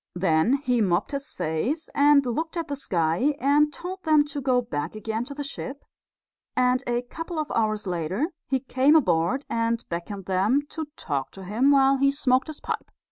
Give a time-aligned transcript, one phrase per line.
[0.15, 4.59] Then he mopped his face and looked at the sky and told them to go
[4.59, 5.85] back again to the ship;
[6.55, 11.43] and a couple of hours later he came aboard and beckoned them to talk to
[11.43, 12.89] him while he smoked his pipe.